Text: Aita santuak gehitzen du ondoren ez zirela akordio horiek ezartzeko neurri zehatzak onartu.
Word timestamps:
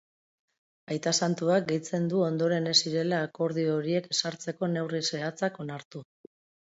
Aita 0.93 1.11
santuak 1.25 1.67
gehitzen 1.71 2.07
du 2.13 2.23
ondoren 2.27 2.69
ez 2.71 2.73
zirela 2.85 3.19
akordio 3.25 3.75
horiek 3.81 4.07
ezartzeko 4.15 4.71
neurri 4.73 5.03
zehatzak 5.11 5.61
onartu. 5.65 6.03